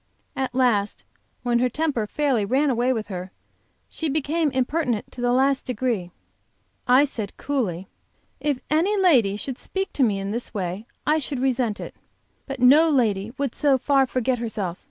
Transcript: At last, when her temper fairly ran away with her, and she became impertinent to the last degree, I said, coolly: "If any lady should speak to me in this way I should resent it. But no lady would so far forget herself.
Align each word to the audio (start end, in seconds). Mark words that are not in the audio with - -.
At 0.35 0.55
last, 0.55 1.03
when 1.43 1.59
her 1.59 1.69
temper 1.69 2.07
fairly 2.07 2.43
ran 2.43 2.71
away 2.71 2.91
with 2.91 3.05
her, 3.09 3.21
and 3.25 3.29
she 3.87 4.09
became 4.09 4.49
impertinent 4.49 5.11
to 5.11 5.21
the 5.21 5.31
last 5.31 5.63
degree, 5.63 6.09
I 6.87 7.05
said, 7.05 7.37
coolly: 7.37 7.87
"If 8.39 8.59
any 8.71 8.97
lady 8.97 9.37
should 9.37 9.59
speak 9.59 9.93
to 9.93 10.01
me 10.01 10.17
in 10.17 10.31
this 10.31 10.55
way 10.55 10.87
I 11.05 11.19
should 11.19 11.39
resent 11.39 11.79
it. 11.79 11.93
But 12.47 12.59
no 12.59 12.89
lady 12.89 13.31
would 13.37 13.53
so 13.53 13.77
far 13.77 14.07
forget 14.07 14.39
herself. 14.39 14.79